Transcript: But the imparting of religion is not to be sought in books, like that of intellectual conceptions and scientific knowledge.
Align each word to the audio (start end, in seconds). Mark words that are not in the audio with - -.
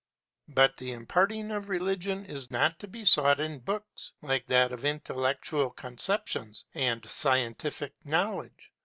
But 0.47 0.77
the 0.77 0.93
imparting 0.93 1.51
of 1.51 1.69
religion 1.69 2.25
is 2.25 2.49
not 2.49 2.79
to 2.79 2.87
be 2.87 3.05
sought 3.05 3.39
in 3.39 3.59
books, 3.59 4.13
like 4.23 4.47
that 4.47 4.71
of 4.71 4.83
intellectual 4.83 5.69
conceptions 5.69 6.65
and 6.73 7.07
scientific 7.07 7.93
knowledge. 8.03 8.71